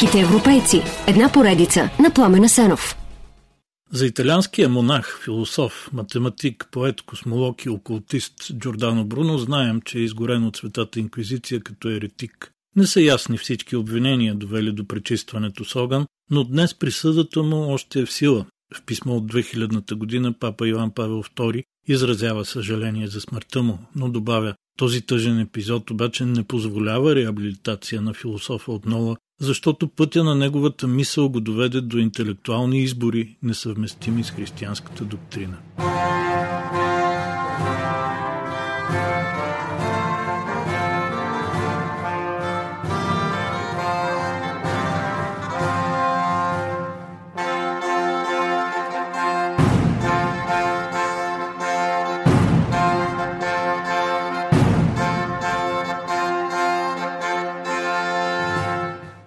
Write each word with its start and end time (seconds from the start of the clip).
Великите 0.00 0.20
европейци. 0.20 0.82
Една 1.06 1.32
поредица 1.32 1.90
на 2.00 2.14
Пламена 2.14 2.48
Сенов. 2.48 2.96
За 3.92 4.06
италианския 4.06 4.68
монах, 4.68 5.20
философ, 5.24 5.90
математик, 5.92 6.68
поет, 6.70 7.02
космолог 7.02 7.64
и 7.64 7.70
окултист 7.70 8.34
Джордано 8.58 9.04
Бруно 9.04 9.38
знаем, 9.38 9.80
че 9.80 9.98
е 9.98 10.02
изгорен 10.02 10.44
от 10.44 10.56
светата 10.56 11.00
инквизиция 11.00 11.60
като 11.60 11.88
еретик. 11.88 12.50
Не 12.76 12.86
са 12.86 13.00
ясни 13.00 13.38
всички 13.38 13.76
обвинения, 13.76 14.34
довели 14.34 14.72
до 14.72 14.86
пречистването 14.86 15.64
с 15.64 15.76
огън, 15.76 16.06
но 16.30 16.44
днес 16.44 16.74
присъдата 16.74 17.42
му 17.42 17.72
още 17.72 18.00
е 18.00 18.06
в 18.06 18.12
сила. 18.12 18.46
В 18.74 18.82
писмо 18.82 19.16
от 19.16 19.32
2000-та 19.32 19.94
година 19.94 20.34
папа 20.40 20.68
Иван 20.68 20.90
Павел 20.90 21.22
II 21.22 21.64
изразява 21.88 22.44
съжаление 22.44 23.06
за 23.06 23.20
смъртта 23.20 23.62
му, 23.62 23.78
но 23.96 24.08
добавя 24.08 24.54
този 24.78 25.00
тъжен 25.00 25.40
епизод 25.40 25.90
обаче 25.90 26.24
не 26.24 26.44
позволява 26.44 27.14
реабилитация 27.14 28.00
на 28.00 28.14
философа 28.14 28.72
от 28.72 28.86
Нола, 28.86 29.16
защото 29.40 29.88
пътя 29.88 30.24
на 30.24 30.34
неговата 30.34 30.86
мисъл 30.86 31.28
го 31.28 31.40
доведе 31.40 31.80
до 31.80 31.98
интелектуални 31.98 32.82
избори, 32.82 33.36
несъвместими 33.42 34.24
с 34.24 34.30
християнската 34.30 35.04
доктрина. 35.04 35.58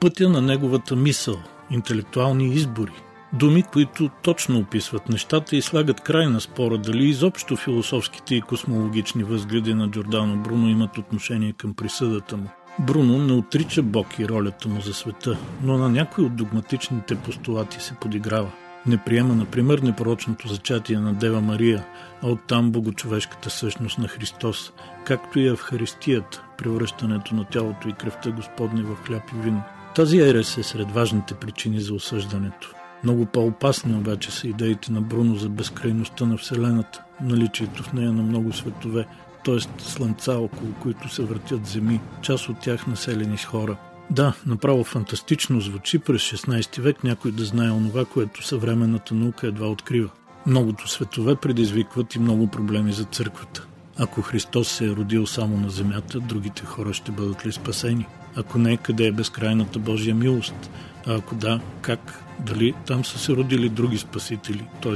Пътя 0.01 0.29
на 0.29 0.41
неговата 0.41 0.95
мисъл, 0.95 1.35
интелектуални 1.71 2.53
избори. 2.53 2.91
Думи, 3.33 3.63
които 3.63 4.09
точно 4.23 4.59
описват 4.59 5.09
нещата 5.09 5.55
и 5.55 5.61
слагат 5.61 6.01
край 6.01 6.27
на 6.27 6.41
спора 6.41 6.77
дали 6.77 7.09
изобщо 7.09 7.55
философските 7.55 8.35
и 8.35 8.41
космологични 8.41 9.23
възгледи 9.23 9.73
на 9.73 9.89
Джордано 9.91 10.37
Бруно 10.37 10.69
имат 10.69 10.97
отношение 10.97 11.53
към 11.53 11.73
присъдата 11.73 12.37
му. 12.37 12.49
Бруно 12.79 13.17
не 13.17 13.33
отрича 13.33 13.83
Бог 13.83 14.19
и 14.19 14.29
ролята 14.29 14.69
му 14.69 14.81
за 14.81 14.93
света, 14.93 15.37
но 15.63 15.77
на 15.77 15.89
някои 15.89 16.25
от 16.25 16.35
догматичните 16.35 17.15
постулати 17.15 17.79
се 17.79 17.93
подиграва. 17.93 18.51
Не 18.87 18.97
приема, 18.97 19.35
например, 19.35 19.79
непорочното 19.79 20.47
зачатие 20.47 20.99
на 20.99 21.13
Дева 21.13 21.41
Мария, 21.41 21.85
а 22.23 22.27
оттам 22.27 22.71
богочовешката 22.71 23.49
същност 23.49 23.97
на 23.97 24.07
Христос, 24.07 24.71
както 25.05 25.39
и 25.39 25.47
Евхаристията, 25.47 26.43
превръщането 26.57 27.35
на 27.35 27.43
тялото 27.43 27.89
и 27.89 27.93
кръвта 27.93 28.31
Господни 28.31 28.81
в 28.81 28.95
хляб 28.95 29.23
и 29.33 29.41
вино. 29.41 29.63
Тази 29.95 30.17
ерес 30.17 30.57
е 30.57 30.63
сред 30.63 30.91
важните 30.91 31.33
причини 31.33 31.81
за 31.81 31.93
осъждането. 31.93 32.73
Много 33.03 33.25
по-опасни 33.25 33.95
обаче 33.95 34.31
са 34.31 34.47
идеите 34.47 34.91
на 34.91 35.01
Бруно 35.01 35.35
за 35.35 35.49
безкрайността 35.49 36.25
на 36.25 36.37
Вселената, 36.37 37.03
наличието 37.21 37.83
в 37.83 37.93
нея 37.93 38.11
на 38.11 38.23
много 38.23 38.53
светове, 38.53 39.07
т.е. 39.45 39.81
слънца, 39.81 40.37
около 40.37 40.73
които 40.81 41.09
се 41.09 41.23
въртят 41.23 41.67
земи, 41.67 42.01
част 42.21 42.49
от 42.49 42.59
тях 42.59 42.87
населени 42.87 43.37
с 43.37 43.45
хора. 43.45 43.77
Да, 44.09 44.33
направо 44.45 44.83
фантастично 44.83 45.61
звучи 45.61 45.99
през 45.99 46.21
16 46.21 46.81
век 46.81 47.03
някой 47.03 47.31
да 47.31 47.45
знае 47.45 47.71
онова, 47.71 48.05
което 48.05 48.47
съвременната 48.47 49.13
наука 49.15 49.47
едва 49.47 49.67
открива. 49.67 50.09
Многото 50.45 50.89
светове 50.89 51.35
предизвикват 51.35 52.15
и 52.15 52.19
много 52.19 52.47
проблеми 52.47 52.93
за 52.93 53.03
църквата. 53.03 53.67
Ако 53.97 54.21
Христос 54.21 54.67
се 54.67 54.85
е 54.85 54.89
родил 54.89 55.27
само 55.27 55.57
на 55.57 55.69
земята, 55.69 56.19
другите 56.19 56.65
хора 56.65 56.93
ще 56.93 57.11
бъдат 57.11 57.45
ли 57.45 57.51
спасени? 57.51 58.07
Ако 58.35 58.57
не, 58.57 58.77
къде 58.77 59.07
е 59.07 59.11
безкрайната 59.11 59.79
Божия 59.79 60.15
милост? 60.15 60.69
А 61.07 61.15
ако 61.15 61.35
да, 61.35 61.61
как? 61.81 62.23
Дали 62.45 62.73
там 62.87 63.05
са 63.05 63.19
се 63.19 63.33
родили 63.33 63.69
други 63.69 63.97
спасители? 63.97 64.65
т.е. 64.81 64.95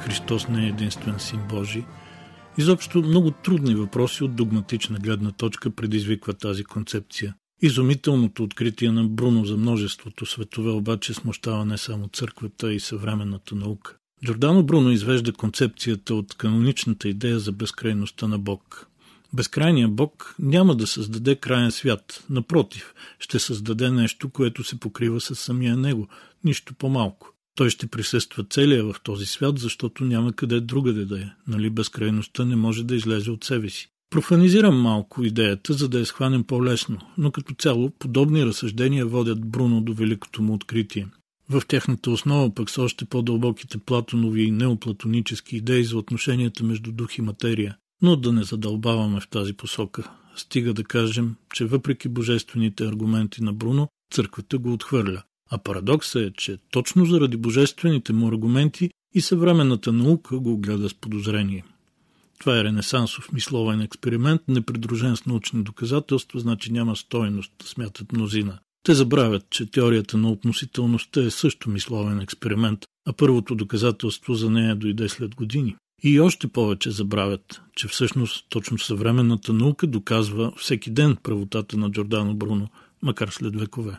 Христос 0.00 0.48
не 0.48 0.64
е 0.64 0.68
единствен 0.68 1.18
син 1.18 1.40
Божий? 1.48 1.84
Изобщо 2.58 2.98
много 2.98 3.30
трудни 3.30 3.74
въпроси 3.74 4.24
от 4.24 4.36
догматична 4.36 4.98
гледна 4.98 5.30
точка 5.30 5.70
предизвиква 5.70 6.34
тази 6.34 6.64
концепция. 6.64 7.34
Изумителното 7.62 8.42
откритие 8.42 8.92
на 8.92 9.04
Бруно 9.04 9.44
за 9.44 9.56
множеството 9.56 10.26
светове 10.26 10.70
обаче 10.70 11.14
смущава 11.14 11.64
не 11.64 11.78
само 11.78 12.08
църквата 12.08 12.72
и 12.72 12.80
съвременната 12.80 13.54
наука. 13.54 13.96
Джордано 14.24 14.62
Бруно 14.62 14.90
извежда 14.90 15.32
концепцията 15.32 16.14
от 16.14 16.34
каноничната 16.34 17.08
идея 17.08 17.38
за 17.38 17.52
безкрайността 17.52 18.28
на 18.28 18.38
Бог. 18.38 18.88
Безкрайният 19.34 19.94
Бог 19.94 20.34
няма 20.38 20.76
да 20.76 20.86
създаде 20.86 21.36
краен 21.36 21.70
свят. 21.70 22.24
Напротив, 22.30 22.94
ще 23.18 23.38
създаде 23.38 23.90
нещо, 23.90 24.28
което 24.28 24.64
се 24.64 24.80
покрива 24.80 25.20
с 25.20 25.34
самия 25.34 25.76
Него, 25.76 26.08
нищо 26.44 26.74
по-малко. 26.74 27.28
Той 27.54 27.70
ще 27.70 27.86
присъства 27.86 28.44
целия 28.50 28.84
в 28.84 28.94
този 29.02 29.26
свят, 29.26 29.58
защото 29.58 30.04
няма 30.04 30.32
къде 30.32 30.60
другаде 30.60 31.04
да 31.04 31.20
е. 31.20 31.30
Нали 31.48 31.70
безкрайността 31.70 32.44
не 32.44 32.56
може 32.56 32.84
да 32.84 32.94
излезе 32.94 33.30
от 33.30 33.44
себе 33.44 33.70
си. 33.70 33.88
Профанизирам 34.10 34.80
малко 34.80 35.24
идеята, 35.24 35.72
за 35.72 35.88
да 35.88 35.98
я 35.98 36.06
схванем 36.06 36.44
по-лесно, 36.44 36.98
но 37.18 37.30
като 37.30 37.54
цяло 37.54 37.90
подобни 37.90 38.46
разсъждения 38.46 39.06
водят 39.06 39.50
Бруно 39.50 39.80
до 39.80 39.94
великото 39.94 40.42
му 40.42 40.54
откритие. 40.54 41.06
В 41.50 41.62
тяхната 41.68 42.10
основа 42.10 42.54
пък 42.54 42.70
са 42.70 42.82
още 42.82 43.04
по-дълбоките 43.04 43.78
платонови 43.78 44.42
и 44.42 44.50
неоплатонически 44.50 45.56
идеи 45.56 45.84
за 45.84 45.98
отношенията 45.98 46.64
между 46.64 46.92
дух 46.92 47.18
и 47.18 47.22
материя. 47.22 47.76
Но 48.02 48.16
да 48.16 48.32
не 48.32 48.42
задълбаваме 48.42 49.20
в 49.20 49.28
тази 49.28 49.52
посока. 49.52 50.10
Стига 50.36 50.74
да 50.74 50.84
кажем, 50.84 51.34
че 51.54 51.64
въпреки 51.64 52.08
божествените 52.08 52.84
аргументи 52.84 53.42
на 53.42 53.52
Бруно, 53.52 53.88
църквата 54.12 54.58
го 54.58 54.72
отхвърля. 54.72 55.22
А 55.50 55.58
парадоксът 55.58 56.22
е, 56.22 56.32
че 56.36 56.58
точно 56.70 57.06
заради 57.06 57.36
божествените 57.36 58.12
му 58.12 58.28
аргументи 58.28 58.90
и 59.14 59.20
съвременната 59.20 59.92
наука 59.92 60.38
го 60.38 60.58
гледа 60.58 60.88
с 60.88 60.94
подозрение. 60.94 61.64
Това 62.38 62.58
е 62.58 62.64
ренесансов 62.64 63.32
мисловен 63.32 63.80
експеримент, 63.80 64.42
непридружен 64.48 65.16
с 65.16 65.26
научни 65.26 65.62
доказателства, 65.62 66.40
значи 66.40 66.72
няма 66.72 66.96
стойност, 66.96 67.52
смятат 67.64 68.12
мнозина. 68.12 68.58
Те 68.82 68.94
забравят, 68.94 69.46
че 69.50 69.70
теорията 69.70 70.16
на 70.16 70.30
относителността 70.30 71.22
е 71.22 71.30
също 71.30 71.70
мисловен 71.70 72.20
експеримент, 72.20 72.84
а 73.06 73.12
първото 73.12 73.54
доказателство 73.54 74.34
за 74.34 74.50
нея 74.50 74.76
дойде 74.76 75.08
след 75.08 75.34
години. 75.34 75.76
И 76.02 76.20
още 76.20 76.48
повече 76.48 76.90
забравят, 76.90 77.62
че 77.76 77.88
всъщност 77.88 78.46
точно 78.48 78.78
съвременната 78.78 79.52
наука 79.52 79.86
доказва 79.86 80.52
всеки 80.56 80.90
ден 80.90 81.16
правотата 81.22 81.76
на 81.76 81.90
Джордано 81.90 82.34
Бруно, 82.34 82.68
макар 83.02 83.28
след 83.28 83.60
векове. 83.60 83.98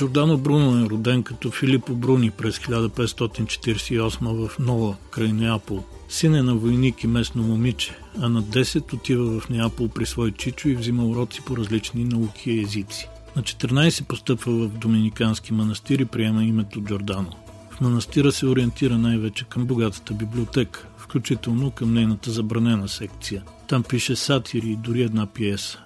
Джордано 0.00 0.38
Бруно 0.38 0.84
е 0.84 0.88
роден 0.88 1.22
като 1.22 1.50
Филипо 1.50 1.94
Бруни 1.94 2.30
през 2.30 2.58
1548 2.58 4.48
в 4.48 4.58
Нола, 4.58 4.96
край 5.10 5.32
Неапол. 5.32 5.84
Син 6.08 6.34
е 6.34 6.42
на 6.42 6.54
войник 6.54 7.04
и 7.04 7.06
местно 7.06 7.42
момиче, 7.42 7.98
а 8.20 8.28
на 8.28 8.42
10 8.42 8.92
отива 8.92 9.40
в 9.40 9.48
Неапол 9.48 9.88
при 9.88 10.06
свой 10.06 10.32
чичо 10.32 10.68
и 10.68 10.74
взима 10.74 11.04
уроци 11.04 11.40
по 11.46 11.56
различни 11.56 12.04
науки 12.04 12.50
и 12.50 12.62
езици. 12.62 13.08
На 13.36 13.42
14 13.42 14.06
постъпва 14.06 14.52
в 14.52 14.68
Доминикански 14.68 15.52
манастир 15.52 15.98
и 15.98 16.04
приема 16.04 16.44
името 16.44 16.80
Джордано. 16.80 17.32
В 17.70 17.80
манастира 17.80 18.32
се 18.32 18.46
ориентира 18.46 18.98
най-вече 18.98 19.44
към 19.44 19.66
богатата 19.66 20.14
библиотека, 20.14 20.86
включително 20.96 21.70
към 21.70 21.94
нейната 21.94 22.30
забранена 22.30 22.88
секция. 22.88 23.42
Там 23.68 23.82
пише 23.82 24.16
сатири 24.16 24.68
и 24.68 24.76
дори 24.76 25.02
една 25.02 25.26
пиеса. 25.26 25.78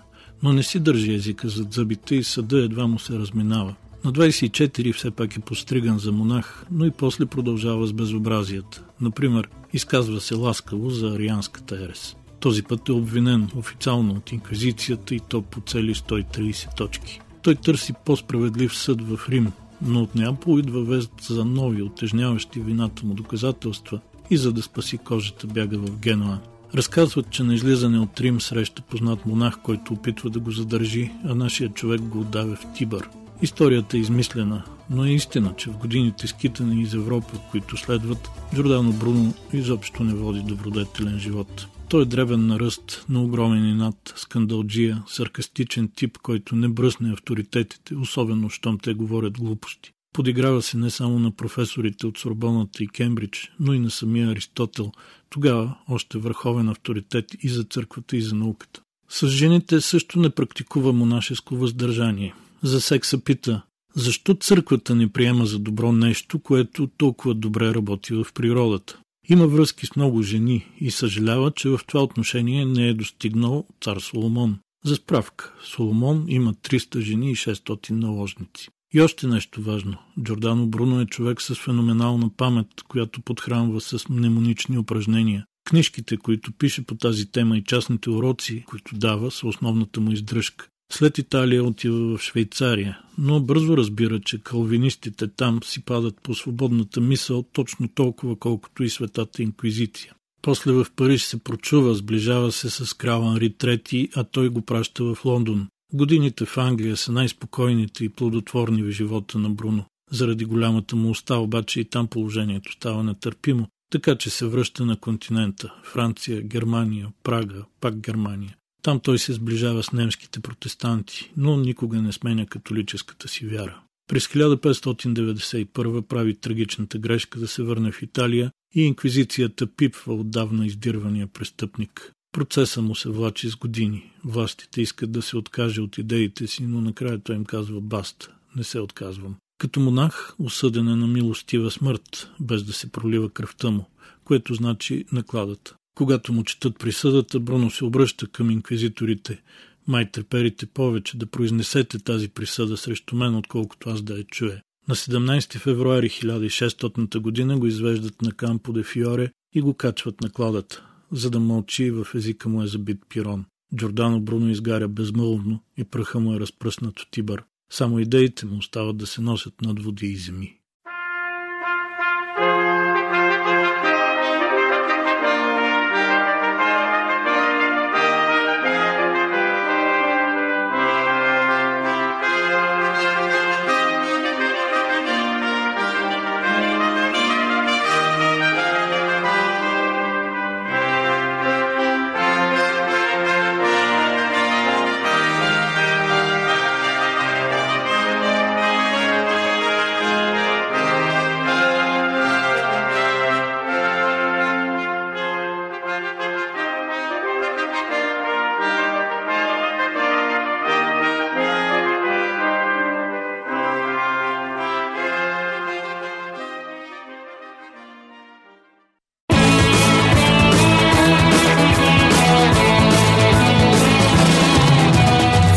Но 0.42 0.52
не 0.52 0.62
си 0.62 0.80
държи 0.80 1.14
езика 1.14 1.48
зад 1.48 1.72
зъбите 1.72 2.14
и 2.14 2.24
съда 2.24 2.58
едва 2.58 2.86
му 2.86 2.98
се 2.98 3.18
разминава. 3.18 3.74
На 4.04 4.12
24 4.12 4.94
все 4.94 5.10
пак 5.10 5.36
е 5.36 5.40
постриган 5.40 5.98
за 5.98 6.12
монах, 6.12 6.66
но 6.70 6.84
и 6.84 6.90
после 6.90 7.26
продължава 7.26 7.86
с 7.86 7.92
безобразията. 7.92 8.82
Например, 9.00 9.48
изказва 9.72 10.20
се 10.20 10.34
ласкаво 10.34 10.90
за 10.90 11.08
арианската 11.08 11.76
ерес. 11.76 12.16
Този 12.40 12.62
път 12.62 12.88
е 12.88 12.92
обвинен 12.92 13.48
официално 13.56 14.14
от 14.14 14.32
инквизицията 14.32 15.14
и 15.14 15.20
то 15.28 15.42
по 15.42 15.60
цели 15.60 15.94
130 15.94 16.76
точки. 16.76 17.20
Той 17.42 17.54
търси 17.54 17.92
по-справедлив 18.04 18.76
съд 18.76 19.02
в 19.02 19.20
Рим, 19.28 19.52
но 19.82 20.02
от 20.02 20.14
Неапол 20.14 20.58
идва 20.58 20.84
вест 20.84 21.12
за 21.20 21.44
нови, 21.44 21.82
отежняващи 21.82 22.60
вината 22.60 23.06
му 23.06 23.14
доказателства 23.14 24.00
и 24.30 24.36
за 24.36 24.52
да 24.52 24.62
спаси 24.62 24.98
кожата 24.98 25.46
бяга 25.46 25.78
в 25.78 25.98
Генуа. 25.98 26.38
Разказват, 26.74 27.30
че 27.30 27.42
на 27.42 27.54
излизане 27.54 27.98
от 27.98 28.20
Рим 28.20 28.40
среща 28.40 28.82
познат 28.82 29.26
монах, 29.26 29.58
който 29.62 29.92
опитва 29.92 30.30
да 30.30 30.40
го 30.40 30.50
задържи, 30.50 31.10
а 31.24 31.34
нашия 31.34 31.68
човек 31.68 32.00
го 32.00 32.20
отдавя 32.20 32.56
в 32.56 32.66
Тибър. 32.74 33.08
Историята 33.42 33.96
е 33.96 34.00
измислена. 34.00 34.64
но 34.90 35.04
е 35.04 35.10
истина, 35.10 35.54
че 35.56 35.70
в 35.70 35.78
годините 35.78 36.26
скитане 36.26 36.82
из 36.82 36.94
Европа, 36.94 37.40
които 37.50 37.76
следват, 37.76 38.30
Джордано 38.54 38.92
Бруно 38.92 39.34
изобщо 39.52 40.04
не 40.04 40.14
води 40.14 40.42
добродетелен 40.42 41.18
живот. 41.18 41.66
Той 41.88 42.02
е 42.02 42.04
древен 42.04 42.46
на 42.46 42.60
ръст, 42.60 43.04
на 43.08 43.22
огромен 43.22 43.68
инат, 43.68 44.12
скандалджия, 44.16 45.02
саркастичен 45.06 45.90
тип, 45.96 46.18
който 46.18 46.56
не 46.56 46.68
бръсне 46.68 47.12
авторитетите, 47.12 47.94
особено 47.94 48.50
щом 48.50 48.78
те 48.78 48.94
говорят 48.94 49.38
глупости. 49.38 49.90
Подиграва 50.12 50.62
се 50.62 50.76
не 50.76 50.90
само 50.90 51.18
на 51.18 51.30
професорите 51.30 52.06
от 52.06 52.18
Сорбоната 52.18 52.84
и 52.84 52.88
Кембридж, 52.88 53.52
но 53.60 53.72
и 53.74 53.78
на 53.78 53.90
самия 53.90 54.30
Аристотел, 54.30 54.92
тогава 55.30 55.76
още 55.88 56.18
върховен 56.18 56.68
авторитет 56.68 57.24
и 57.40 57.48
за 57.48 57.64
църквата 57.64 58.16
и 58.16 58.22
за 58.22 58.34
науката. 58.34 58.80
С 59.08 59.28
жените 59.28 59.80
също 59.80 60.20
не 60.20 60.30
практикува 60.30 60.92
монашеско 60.92 61.56
въздържание. 61.56 62.34
За 62.64 62.80
секса 62.80 63.24
пита, 63.24 63.62
защо 63.94 64.34
църквата 64.34 64.94
не 64.94 65.12
приема 65.12 65.46
за 65.46 65.58
добро 65.58 65.92
нещо, 65.92 66.38
което 66.38 66.86
толкова 66.86 67.34
добре 67.34 67.74
работи 67.74 68.14
в 68.14 68.26
природата? 68.34 69.00
Има 69.28 69.46
връзки 69.46 69.86
с 69.86 69.96
много 69.96 70.22
жени 70.22 70.66
и 70.80 70.90
съжалява, 70.90 71.50
че 71.50 71.68
в 71.68 71.80
това 71.86 72.02
отношение 72.02 72.64
не 72.64 72.88
е 72.88 72.94
достигнал 72.94 73.66
цар 73.80 73.96
Соломон. 73.96 74.58
За 74.84 74.96
справка, 74.96 75.54
Соломон 75.64 76.24
има 76.28 76.54
300 76.54 77.00
жени 77.00 77.30
и 77.30 77.36
600 77.36 77.90
наложници. 77.90 78.68
И 78.94 79.00
още 79.00 79.26
нещо 79.26 79.62
важно. 79.62 79.96
Джордано 80.22 80.66
Бруно 80.66 81.00
е 81.00 81.06
човек 81.06 81.42
с 81.42 81.54
феноменална 81.54 82.30
памет, 82.36 82.82
която 82.88 83.20
подхранва 83.20 83.80
с 83.80 84.08
мнемонични 84.08 84.78
упражнения. 84.78 85.44
Книжките, 85.64 86.16
които 86.16 86.52
пише 86.52 86.86
по 86.86 86.94
тази 86.94 87.30
тема 87.30 87.58
и 87.58 87.64
частните 87.64 88.10
уроци, 88.10 88.64
които 88.66 88.96
дава, 88.96 89.30
са 89.30 89.46
основната 89.46 90.00
му 90.00 90.12
издръжка. 90.12 90.68
След 90.92 91.18
Италия 91.18 91.64
отива 91.64 92.16
в 92.16 92.22
Швейцария, 92.22 92.98
но 93.18 93.40
бързо 93.40 93.76
разбира, 93.76 94.20
че 94.20 94.42
калвинистите 94.42 95.28
там 95.28 95.62
си 95.62 95.84
падат 95.84 96.20
по 96.22 96.34
свободната 96.34 97.00
мисъл 97.00 97.42
точно 97.42 97.88
толкова, 97.88 98.36
колкото 98.36 98.84
и 98.84 98.90
светата 98.90 99.42
инквизиция. 99.42 100.14
После 100.42 100.72
в 100.72 100.86
Париж 100.96 101.22
се 101.22 101.44
прочува, 101.44 101.94
сближава 101.94 102.52
се 102.52 102.70
с 102.70 102.94
крал 102.94 103.28
Анри 103.28 103.50
III, 103.50 104.10
а 104.16 104.24
той 104.24 104.48
го 104.48 104.62
праща 104.62 105.04
в 105.04 105.24
Лондон. 105.24 105.68
Годините 105.92 106.44
в 106.44 106.58
Англия 106.58 106.96
са 106.96 107.12
най-спокойните 107.12 108.04
и 108.04 108.08
плодотворни 108.08 108.82
в 108.82 108.90
живота 108.90 109.38
на 109.38 109.50
Бруно. 109.50 109.84
Заради 110.10 110.44
голямата 110.44 110.96
му 110.96 111.10
уста 111.10 111.36
обаче 111.36 111.80
и 111.80 111.84
там 111.84 112.06
положението 112.06 112.72
става 112.72 113.04
нетърпимо, 113.04 113.68
така 113.90 114.16
че 114.16 114.30
се 114.30 114.46
връща 114.46 114.86
на 114.86 114.96
континента– 114.96 115.74
Франция, 115.84 116.42
Германия, 116.42 117.08
Прага, 117.22 117.64
пак 117.80 118.00
Германия. 118.00 118.56
Там 118.84 119.00
той 119.00 119.18
се 119.18 119.32
сближава 119.32 119.82
с 119.82 119.92
немските 119.92 120.40
протестанти, 120.40 121.32
но 121.36 121.56
никога 121.56 122.02
не 122.02 122.12
сменя 122.12 122.46
католическата 122.46 123.28
си 123.28 123.46
вяра. 123.46 123.80
През 124.08 124.26
1591 124.26 126.02
прави 126.02 126.34
трагичната 126.34 126.98
грешка 126.98 127.38
да 127.38 127.48
се 127.48 127.62
върне 127.62 127.92
в 127.92 128.02
Италия 128.02 128.50
и 128.74 128.82
инквизицията 128.82 129.66
пипва 129.66 130.14
отдавна 130.14 130.66
издирвания 130.66 131.26
престъпник. 131.26 132.12
Процеса 132.32 132.82
му 132.82 132.94
се 132.94 133.08
влачи 133.08 133.50
с 133.50 133.56
години. 133.56 134.12
Властите 134.24 134.82
искат 134.82 135.12
да 135.12 135.22
се 135.22 135.36
откаже 135.36 135.80
от 135.80 135.98
идеите 135.98 136.46
си, 136.46 136.62
но 136.62 136.80
накрая 136.80 137.18
той 137.18 137.36
им 137.36 137.44
казва 137.44 137.80
баста. 137.80 138.28
Не 138.56 138.64
се 138.64 138.80
отказвам. 138.80 139.34
Като 139.58 139.80
монах, 139.80 140.34
осъден 140.38 140.88
е 140.88 140.96
на 140.96 141.06
милостива 141.06 141.70
смърт, 141.70 142.30
без 142.40 142.64
да 142.64 142.72
се 142.72 142.92
пролива 142.92 143.30
кръвта 143.30 143.70
му, 143.70 143.86
което 144.24 144.54
значи 144.54 145.04
накладата. 145.12 145.74
Когато 145.94 146.32
му 146.32 146.44
четат 146.44 146.78
присъдата, 146.78 147.40
Бруно 147.40 147.70
се 147.70 147.84
обръща 147.84 148.26
към 148.26 148.50
инквизиторите. 148.50 149.42
Май 149.88 150.10
треперите 150.10 150.66
повече 150.66 151.16
да 151.16 151.26
произнесете 151.26 151.98
тази 151.98 152.28
присъда 152.28 152.76
срещу 152.76 153.16
мен, 153.16 153.34
отколкото 153.34 153.90
аз 153.90 154.02
да 154.02 154.18
я 154.18 154.24
чуя. 154.24 154.62
На 154.88 154.94
17 154.94 155.58
февруари 155.58 156.08
1600 156.08 157.18
година 157.18 157.58
го 157.58 157.66
извеждат 157.66 158.22
на 158.22 158.32
Кампо 158.32 158.72
де 158.72 158.82
Фиоре 158.82 159.30
и 159.54 159.60
го 159.60 159.74
качват 159.74 160.20
на 160.20 160.30
кладата. 160.30 160.86
За 161.12 161.30
да 161.30 161.40
мълчи, 161.40 161.90
в 161.90 162.06
езика 162.14 162.48
му 162.48 162.62
е 162.62 162.66
забит 162.66 162.98
пирон. 163.08 163.44
Джордано 163.76 164.20
Бруно 164.20 164.50
изгаря 164.50 164.88
безмълвно 164.88 165.60
и 165.76 165.84
пръха 165.84 166.20
му 166.20 166.34
е 166.34 166.40
разпръснат 166.40 167.00
от 167.00 167.10
Тибър. 167.10 167.44
Само 167.72 167.98
идеите 167.98 168.46
му 168.46 168.56
остават 168.56 168.96
да 168.96 169.06
се 169.06 169.20
носят 169.20 169.62
над 169.62 169.82
води 169.82 170.06
и 170.06 170.16
земи. 170.16 170.58